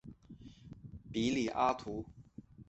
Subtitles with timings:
[1.11, 2.03] 比里阿图。